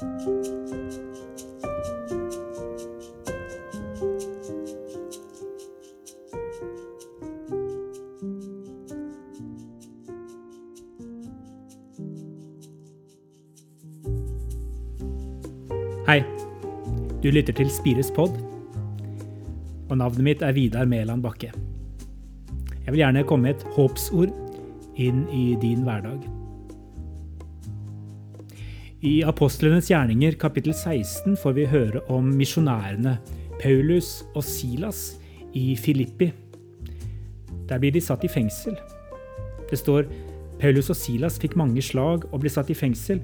Hei, 0.00 0.06
du 17.20 17.28
lytter 17.28 17.52
til 17.52 17.68
Spires 17.68 18.08
pod, 18.16 18.28
og 19.90 19.98
navnet 19.98 20.24
mitt 20.24 20.40
er 20.40 20.52
Vidar 20.56 20.88
Mæland 20.88 21.20
Bakke. 21.22 21.52
Jeg 22.86 22.88
vil 22.88 23.04
gjerne 23.04 23.28
komme 23.28 23.42
med 23.42 23.60
et 23.60 23.68
håpsord 23.76 24.32
inn 24.96 25.26
i 25.28 25.58
din 25.60 25.84
hverdag. 25.84 26.39
I 29.00 29.22
Apostlenes 29.24 29.86
gjerninger 29.88 30.34
kapittel 30.36 30.74
16 30.76 31.38
får 31.40 31.54
vi 31.56 31.62
høre 31.72 32.02
om 32.12 32.26
misjonærene 32.36 33.14
Paulus 33.62 34.26
og 34.34 34.44
Silas 34.44 35.14
i 35.56 35.72
Filippi. 35.72 36.26
Der 37.70 37.80
blir 37.80 37.94
de 37.94 38.02
satt 38.04 38.26
i 38.28 38.28
fengsel. 38.28 38.76
Det 39.70 39.78
står 39.80 40.04
Paulus 40.60 40.92
og 40.92 40.98
Silas 41.00 41.40
fikk 41.40 41.56
mange 41.56 41.80
slag 41.80 42.26
og 42.28 42.42
ble 42.42 42.52
satt 42.52 42.68
i 42.68 42.76
fengsel, 42.76 43.22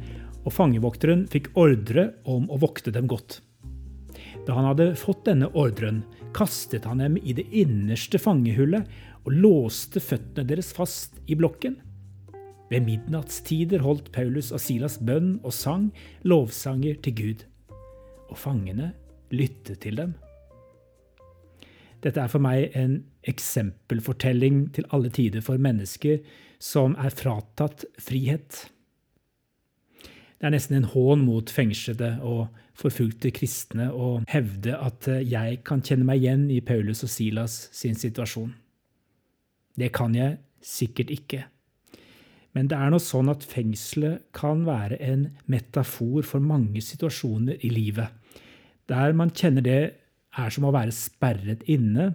og 0.48 0.54
fangevokteren 0.56 1.26
fikk 1.28 1.50
ordre 1.60 2.06
om 2.24 2.48
å 2.48 2.56
vokte 2.62 2.94
dem 2.94 3.04
godt. 3.12 3.42
Da 4.48 4.56
han 4.56 4.70
hadde 4.70 4.94
fått 4.96 5.26
denne 5.28 5.52
ordren, 5.52 6.06
kastet 6.32 6.88
han 6.88 7.04
dem 7.04 7.20
i 7.20 7.36
det 7.36 7.50
innerste 7.52 8.16
fangehullet 8.16 8.88
og 9.26 9.36
låste 9.44 10.00
føttene 10.00 10.48
deres 10.48 10.72
fast 10.72 11.20
i 11.28 11.36
blokken. 11.36 11.76
Ved 12.70 12.82
midnattstider 12.82 13.84
holdt 13.84 14.10
Paulus 14.14 14.50
og 14.50 14.60
Silas 14.62 14.98
bønn 14.98 15.36
og 15.44 15.54
sang 15.54 15.90
lovsanger 16.26 16.98
til 17.04 17.14
Gud, 17.20 17.44
og 18.26 18.38
fangene 18.38 18.92
lyttet 19.30 19.84
til 19.84 20.00
dem. 20.00 20.16
Dette 22.02 22.22
er 22.22 22.30
for 22.30 22.42
meg 22.42 22.74
en 22.78 23.00
eksempelfortelling 23.26 24.66
til 24.74 24.86
alle 24.94 25.10
tider 25.10 25.42
for 25.42 25.62
mennesker 25.62 26.20
som 26.62 26.94
er 26.98 27.14
fratatt 27.14 27.86
frihet. 28.02 28.66
Det 30.36 30.46
er 30.46 30.52
nesten 30.52 30.76
en 30.76 30.90
hån 30.92 31.24
mot 31.24 31.50
fengslede 31.50 32.16
og 32.26 32.50
forfulgte 32.76 33.32
kristne 33.32 33.88
å 33.94 34.18
hevde 34.28 34.76
at 34.76 35.08
jeg 35.24 35.62
kan 35.64 35.80
kjenne 35.80 36.04
meg 36.08 36.20
igjen 36.20 36.48
i 36.52 36.60
Paulus 36.60 37.02
og 37.06 37.10
Silas 37.10 37.70
sin 37.72 37.96
situasjon. 37.96 38.52
Det 39.76 39.88
kan 39.96 40.14
jeg 40.16 40.36
sikkert 40.60 41.12
ikke. 41.14 41.46
Men 42.56 42.70
det 42.70 42.78
er 42.80 42.92
nå 42.92 43.00
sånn 43.02 43.28
at 43.28 43.44
fengselet 43.44 44.24
kan 44.36 44.64
være 44.64 44.96
en 45.04 45.26
metafor 45.52 46.24
for 46.24 46.40
mange 46.40 46.80
situasjoner 46.80 47.60
i 47.66 47.70
livet, 47.74 48.08
der 48.88 49.12
man 49.18 49.34
kjenner 49.36 49.64
det 49.66 49.80
er 50.36 50.52
som 50.52 50.64
å 50.68 50.72
være 50.72 50.94
sperret 50.94 51.66
inne 51.68 52.14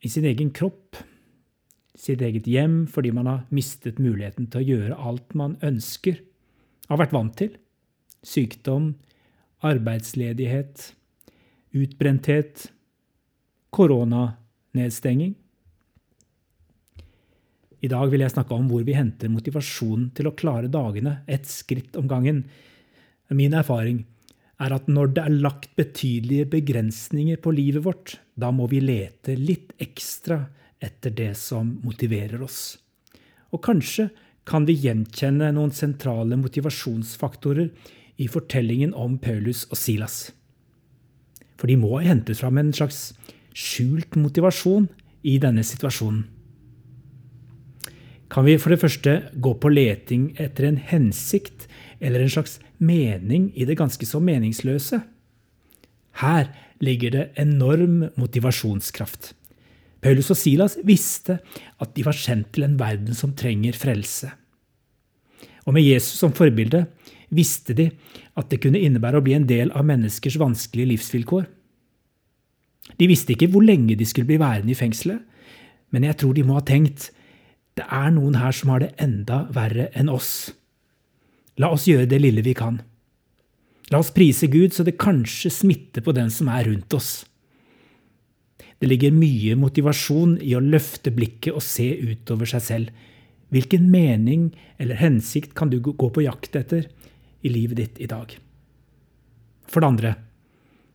i 0.00 0.08
sin 0.08 0.24
egen 0.28 0.54
kropp, 0.56 0.96
sitt 2.00 2.22
eget 2.24 2.48
hjem, 2.48 2.86
fordi 2.88 3.12
man 3.12 3.28
har 3.28 3.44
mistet 3.52 4.00
muligheten 4.00 4.48
til 4.48 4.62
å 4.62 4.68
gjøre 4.70 5.00
alt 5.10 5.36
man 5.36 5.58
ønsker 5.66 6.22
har 6.90 6.98
vært 6.98 7.14
vant 7.14 7.36
til. 7.38 7.54
Sykdom, 8.26 8.94
arbeidsledighet, 9.64 10.90
utbrenthet, 11.76 12.66
koronanedstenging. 13.74 15.36
I 17.80 17.88
dag 17.88 18.10
vil 18.12 18.20
jeg 18.20 18.34
snakke 18.34 18.56
om 18.56 18.68
hvor 18.68 18.84
vi 18.84 18.96
henter 18.96 19.32
motivasjon 19.32 20.10
til 20.16 20.28
å 20.28 20.36
klare 20.36 20.68
dagene 20.72 21.20
ett 21.30 21.48
skritt 21.48 21.96
om 21.96 22.08
gangen. 22.10 22.42
Min 23.32 23.56
erfaring 23.56 24.02
er 24.60 24.74
at 24.76 24.88
når 24.92 25.14
det 25.16 25.22
er 25.24 25.36
lagt 25.46 25.70
betydelige 25.80 26.50
begrensninger 26.52 27.40
på 27.40 27.54
livet 27.56 27.86
vårt, 27.86 28.18
da 28.36 28.50
må 28.52 28.68
vi 28.68 28.82
lete 28.84 29.36
litt 29.38 29.72
ekstra 29.80 30.42
etter 30.80 31.14
det 31.16 31.32
som 31.40 31.78
motiverer 31.84 32.42
oss. 32.44 32.76
Og 33.52 33.62
kanskje 33.64 34.10
kan 34.48 34.66
vi 34.68 34.76
gjenkjenne 34.82 35.50
noen 35.56 35.72
sentrale 35.76 36.36
motivasjonsfaktorer 36.40 37.70
i 38.20 38.28
fortellingen 38.28 38.92
om 38.96 39.16
Paulus 39.22 39.64
og 39.70 39.80
Silas. 39.80 40.30
For 41.56 41.68
de 41.68 41.76
må 41.80 42.00
hentes 42.04 42.40
fram 42.40 42.60
en 42.60 42.72
slags 42.76 43.10
skjult 43.56 44.16
motivasjon 44.20 44.88
i 45.28 45.38
denne 45.40 45.64
situasjonen. 45.64 46.39
Kan 48.30 48.46
vi 48.46 48.58
for 48.62 48.70
det 48.70 48.78
første 48.78 49.16
gå 49.42 49.56
på 49.58 49.72
leting 49.72 50.30
etter 50.38 50.68
en 50.68 50.78
hensikt 50.78 51.66
eller 51.98 52.22
en 52.22 52.30
slags 52.30 52.60
mening 52.78 53.50
i 53.58 53.66
det 53.66 53.78
ganske 53.80 54.06
så 54.06 54.20
meningsløse? 54.22 55.00
Her 56.22 56.52
ligger 56.80 57.14
det 57.16 57.26
enorm 57.42 58.04
motivasjonskraft. 58.20 59.32
Paulus 60.00 60.30
og 60.32 60.38
Silas 60.38 60.78
visste 60.86 61.40
at 61.82 61.92
de 61.96 62.06
var 62.06 62.16
sendt 62.16 62.54
til 62.54 62.64
en 62.64 62.78
verden 62.80 63.16
som 63.16 63.34
trenger 63.36 63.76
frelse. 63.76 64.30
Og 65.66 65.74
med 65.76 65.84
Jesus 65.84 66.22
som 66.22 66.32
forbilde 66.32 66.86
visste 67.34 67.74
de 67.76 67.90
at 68.38 68.48
det 68.50 68.62
kunne 68.62 68.80
innebære 68.80 69.20
å 69.20 69.24
bli 69.24 69.36
en 69.36 69.48
del 69.48 69.74
av 69.76 69.86
menneskers 69.86 70.38
vanskelige 70.40 70.94
livsvilkår. 70.94 71.44
De 72.96 73.08
visste 73.10 73.34
ikke 73.34 73.50
hvor 73.52 73.66
lenge 73.66 73.98
de 73.98 74.06
skulle 74.08 74.30
bli 74.30 74.40
værende 74.40 74.72
i 74.72 74.78
fengselet, 74.78 75.20
men 75.90 76.06
jeg 76.06 76.16
tror 76.22 76.34
de 76.34 76.46
må 76.46 76.56
ha 76.56 76.64
tenkt 76.66 77.10
det 77.78 77.86
er 77.86 78.10
noen 78.14 78.38
her 78.40 78.54
som 78.56 78.72
har 78.72 78.82
det 78.82 78.94
enda 79.00 79.44
verre 79.54 79.88
enn 79.96 80.10
oss. 80.12 80.50
La 81.60 81.70
oss 81.74 81.86
gjøre 81.88 82.08
det 82.10 82.20
lille 82.22 82.44
vi 82.46 82.54
kan. 82.56 82.80
La 83.90 84.00
oss 84.00 84.12
prise 84.14 84.48
Gud 84.50 84.74
så 84.74 84.86
det 84.86 84.98
kanskje 85.00 85.52
smitter 85.52 86.04
på 86.04 86.14
den 86.16 86.30
som 86.30 86.50
er 86.52 86.66
rundt 86.68 86.94
oss. 86.94 87.24
Det 88.80 88.88
ligger 88.88 89.12
mye 89.12 89.56
motivasjon 89.60 90.38
i 90.40 90.54
å 90.56 90.64
løfte 90.64 91.12
blikket 91.12 91.52
og 91.52 91.64
se 91.64 91.88
utover 92.00 92.48
seg 92.48 92.64
selv, 92.64 92.92
Hvilken 93.50 93.88
mening 93.90 94.50
eller 94.78 95.00
hensikt 95.00 95.56
kan 95.58 95.70
du 95.70 95.80
gå 95.82 96.10
på 96.10 96.22
jakt 96.22 96.54
etter 96.54 96.86
i 97.42 97.50
livet 97.50 97.80
ditt 97.80 97.96
i 97.98 98.06
dag? 98.10 98.30
For 99.66 99.82
det 99.82 99.88
andre, 99.90 100.12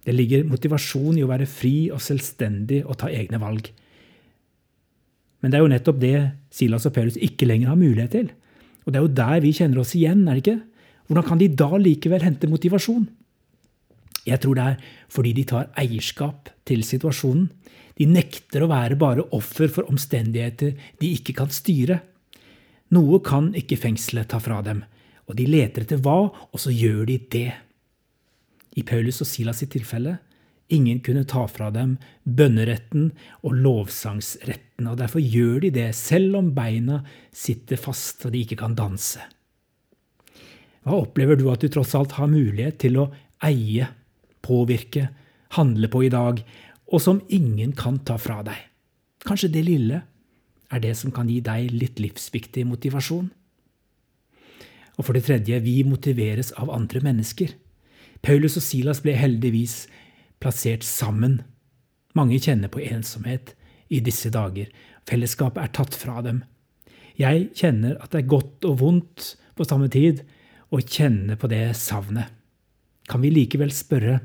det 0.07 0.16
ligger 0.16 0.47
motivasjon 0.47 1.19
i 1.19 1.25
å 1.25 1.31
være 1.31 1.50
fri 1.50 1.90
og 1.92 2.03
selvstendig 2.03 2.84
og 2.86 3.00
ta 3.02 3.12
egne 3.12 3.42
valg. 3.44 3.68
Men 5.45 5.53
det 5.53 5.59
er 5.59 5.61
jo 5.61 5.69
nettopp 5.69 5.97
det 6.01 6.16
Silas 6.50 6.88
og 6.89 6.94
Paulus 6.95 7.19
ikke 7.22 7.45
lenger 7.45 7.69
har 7.69 7.78
mulighet 7.78 8.16
til. 8.16 8.31
Og 8.81 8.89
det 8.89 8.97
er 8.97 9.03
jo 9.03 9.17
der 9.19 9.44
vi 9.44 9.51
kjenner 9.53 9.83
oss 9.83 9.91
igjen, 9.94 10.23
er 10.25 10.39
det 10.39 10.41
ikke? 10.41 10.61
Hvordan 11.06 11.28
kan 11.28 11.38
de 11.38 11.50
da 11.53 11.67
likevel 11.78 12.25
hente 12.25 12.50
motivasjon? 12.50 13.03
Jeg 14.25 14.41
tror 14.41 14.57
det 14.57 14.66
er 14.66 14.88
fordi 15.13 15.35
de 15.38 15.44
tar 15.45 15.69
eierskap 15.78 16.50
til 16.66 16.81
situasjonen. 16.81 17.45
De 17.94 18.09
nekter 18.09 18.66
å 18.66 18.72
være 18.73 18.97
bare 18.97 19.28
offer 19.38 19.69
for 19.69 19.85
omstendigheter 19.94 20.73
de 20.97 21.13
ikke 21.13 21.38
kan 21.38 21.53
styre. 21.53 22.00
Noe 22.97 23.22
kan 23.22 23.51
ikke 23.53 23.77
fengselet 23.77 24.31
ta 24.33 24.41
fra 24.41 24.63
dem, 24.66 24.81
og 25.29 25.38
de 25.38 25.45
leter 25.45 25.85
etter 25.85 26.01
hva, 26.01 26.23
og 26.25 26.57
så 26.57 26.73
gjør 26.73 27.06
de 27.12 27.22
det. 27.38 27.51
I 28.81 28.81
Paulus 28.81 29.22
og 29.22 29.29
Silas 29.29 29.62
sitt 29.62 29.75
tilfelle 29.77 30.17
ingen 30.73 30.99
kunne 31.05 31.25
ta 31.29 31.45
fra 31.47 31.69
dem 31.73 31.95
bønneretten 32.23 33.11
og 33.45 33.57
lovsangsretten, 33.61 34.87
og 34.89 34.97
derfor 34.99 35.21
gjør 35.21 35.61
de 35.65 35.71
det, 35.77 35.89
selv 35.97 36.39
om 36.39 36.51
beina 36.55 37.01
sitter 37.35 37.79
fast 37.79 38.25
og 38.25 38.33
de 38.33 38.43
ikke 38.45 38.59
kan 38.63 38.77
danse. 38.77 39.21
Hva 40.85 41.01
opplever 41.01 41.37
du 41.37 41.47
at 41.49 41.63
du 41.63 41.69
tross 41.73 41.95
alt 41.97 42.17
har 42.19 42.29
mulighet 42.29 42.79
til 42.83 42.99
å 43.01 43.09
eie, 43.45 43.87
påvirke, 44.45 45.09
handle 45.57 45.89
på 45.89 46.03
i 46.05 46.11
dag, 46.13 46.41
og 46.85 47.01
som 47.01 47.23
ingen 47.33 47.73
kan 47.77 48.01
ta 48.05 48.19
fra 48.21 48.41
deg? 48.45 48.59
Kanskje 49.25 49.49
det 49.53 49.65
lille 49.65 50.03
er 50.69 50.81
det 50.81 50.93
som 50.97 51.13
kan 51.13 51.29
gi 51.29 51.39
deg 51.45 51.73
litt 51.73 52.01
livsviktig 52.01 52.65
motivasjon. 52.69 53.29
Og 54.95 55.03
for 55.03 55.17
det 55.17 55.25
tredje, 55.27 55.57
vi 55.59 55.81
motiveres 55.87 56.53
av 56.61 56.71
andre 56.73 57.01
mennesker. 57.03 57.51
Paulus 58.25 58.56
og 58.57 58.63
Silas 58.65 59.01
ble 59.03 59.15
heldigvis 59.18 59.85
plassert 60.43 60.85
sammen. 60.85 61.41
Mange 62.15 62.39
kjenner 62.41 62.71
på 62.71 62.83
ensomhet 62.83 63.53
i 63.91 64.01
disse 64.03 64.31
dager. 64.33 64.69
Fellesskapet 65.09 65.63
er 65.63 65.73
tatt 65.75 65.97
fra 65.97 66.21
dem. 66.25 66.43
Jeg 67.19 67.49
kjenner 67.55 67.97
at 68.03 68.11
det 68.11 68.23
er 68.23 68.31
godt 68.35 68.65
og 68.67 68.79
vondt 68.81 69.33
på 69.55 69.67
samme 69.67 69.87
tid 69.91 70.23
å 70.73 70.81
kjenne 70.81 71.37
på 71.39 71.49
det 71.51 71.69
savnet. 71.79 72.31
Kan 73.07 73.21
vi 73.21 73.31
likevel 73.31 73.71
spørre 73.73 74.19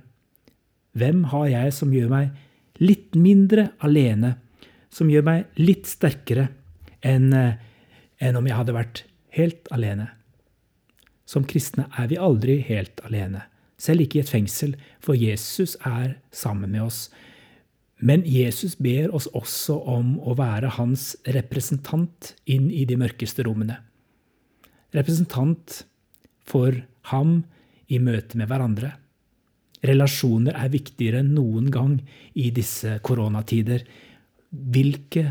hvem 0.99 1.27
har 1.31 1.51
jeg 1.53 1.75
som 1.77 1.93
gjør 1.95 2.09
meg 2.11 2.81
litt 2.81 3.15
mindre 3.19 3.69
alene 3.85 4.39
som 4.91 5.11
gjør 5.11 5.27
meg 5.27 5.61
litt 5.61 5.89
sterkere 5.89 6.49
enn, 7.07 7.33
eh, 7.33 7.55
enn 8.21 8.37
om 8.37 8.47
jeg 8.47 8.59
hadde 8.59 8.77
vært 8.77 9.05
helt 9.37 9.71
alene. 9.75 10.11
Som 11.25 11.47
kristne 11.47 11.87
er 11.97 12.11
vi 12.11 12.19
aldri 12.19 12.59
helt 12.67 13.01
alene, 13.07 13.45
selv 13.81 14.05
ikke 14.05 14.21
i 14.21 14.25
et 14.25 14.33
fengsel, 14.33 14.77
for 15.01 15.17
Jesus 15.17 15.77
er 15.89 16.19
sammen 16.33 16.73
med 16.75 16.85
oss. 16.85 17.09
Men 18.01 18.25
Jesus 18.29 18.77
ber 18.81 19.13
oss 19.17 19.29
også 19.37 19.77
om 19.93 20.15
å 20.25 20.35
være 20.39 20.73
hans 20.79 21.15
representant 21.37 22.35
inn 22.49 22.71
i 22.73 22.87
de 22.89 22.97
mørkeste 23.01 23.45
rommene. 23.45 23.77
Representant 24.97 25.83
for 26.49 26.81
ham 27.13 27.43
i 27.93 28.01
møte 28.03 28.39
med 28.41 28.49
hverandre. 28.51 28.95
Relasjoner 29.85 30.57
er 30.61 30.73
viktigere 30.73 31.23
enn 31.23 31.35
noen 31.37 31.71
gang 31.73 31.99
i 32.37 32.51
disse 32.57 32.99
koronatider. 33.05 33.85
Hvilke 34.51 35.31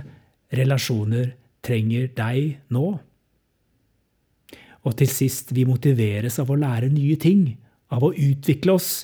relasjoner 0.56 1.34
trenger 1.66 2.10
deg 2.18 2.72
nå? 2.74 2.88
Og 4.80 4.96
til 4.98 5.12
sist, 5.12 5.52
vi 5.54 5.68
motiveres 5.68 6.40
av 6.42 6.50
å 6.50 6.58
lære 6.58 6.90
nye 6.94 7.18
ting, 7.20 7.44
av 7.94 8.06
å 8.06 8.14
utvikle 8.14 8.76
oss. 8.78 9.04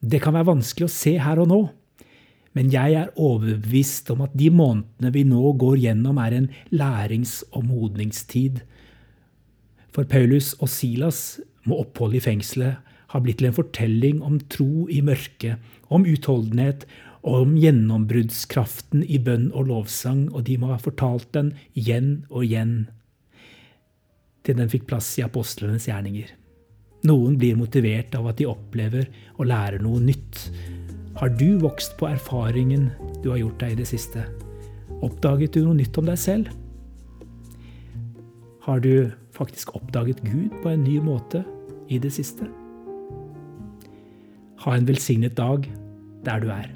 Det 0.00 0.20
kan 0.22 0.36
være 0.36 0.52
vanskelig 0.52 0.88
å 0.88 0.94
se 0.94 1.16
her 1.22 1.40
og 1.42 1.50
nå, 1.50 1.60
men 2.54 2.70
jeg 2.70 2.94
er 2.94 3.10
overbevist 3.18 4.12
om 4.14 4.22
at 4.26 4.34
de 4.38 4.50
månedene 4.54 5.10
vi 5.14 5.24
nå 5.26 5.42
går 5.58 5.80
gjennom, 5.88 6.20
er 6.22 6.36
en 6.36 6.50
lærings- 6.70 7.42
og 7.50 7.66
modningstid. 7.66 8.60
For 9.94 10.06
Paulus 10.10 10.52
og 10.60 10.70
Silas 10.70 11.40
må 11.66 11.80
oppholdet 11.82 12.22
i 12.22 12.26
fengselet 12.28 12.92
ha 13.14 13.22
blitt 13.22 13.40
til 13.40 13.50
en 13.50 13.56
fortelling 13.56 14.22
om 14.26 14.38
tro 14.50 14.86
i 14.90 15.00
mørket, 15.02 15.58
om 15.90 16.06
utholdenhet 16.06 16.86
og 17.24 17.46
om 17.46 17.54
gjennombruddskraften 17.58 19.04
i 19.06 19.18
bønn 19.22 19.48
og 19.54 19.70
lovsang, 19.70 20.28
og 20.34 20.44
de 20.46 20.58
må 20.60 20.70
ha 20.74 20.78
fortalt 20.82 21.30
den 21.34 21.54
igjen 21.78 22.26
og 22.28 22.44
igjen 22.44 22.74
til 24.44 24.58
den 24.58 24.70
fikk 24.70 24.86
plass 24.90 25.08
i 25.18 25.24
apostlenes 25.24 25.88
gjerninger. 25.88 26.34
Noen 27.04 27.36
blir 27.36 27.56
motivert 27.60 28.14
av 28.16 28.30
at 28.30 28.38
de 28.40 28.46
opplever 28.48 29.10
og 29.36 29.48
lærer 29.50 29.82
noe 29.84 30.00
nytt. 30.00 30.46
Har 31.20 31.32
du 31.36 31.60
vokst 31.60 31.98
på 32.00 32.08
erfaringen 32.08 32.88
du 33.22 33.28
har 33.30 33.42
gjort 33.42 33.60
deg 33.60 33.74
i 33.74 33.80
det 33.82 33.88
siste? 33.90 34.24
Oppdaget 35.04 35.54
du 35.54 35.66
noe 35.66 35.76
nytt 35.76 35.98
om 36.00 36.08
deg 36.08 36.20
selv? 36.20 36.48
Har 38.64 38.80
du 38.80 39.10
faktisk 39.36 39.74
oppdaget 39.76 40.22
Gud 40.24 40.54
på 40.62 40.72
en 40.72 40.86
ny 40.86 40.96
måte 41.04 41.42
i 41.92 42.00
det 42.00 42.14
siste? 42.16 42.48
Ha 44.64 44.72
en 44.72 44.88
velsignet 44.88 45.36
dag 45.36 45.68
der 46.24 46.40
du 46.40 46.48
er. 46.48 46.72